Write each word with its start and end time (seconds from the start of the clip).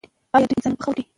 ایا 0.35 0.45
دوی 0.49 0.57
انسانان 0.57 0.77
په 0.77 0.83
خاورو 0.85 0.93
منډي؟ 1.01 1.03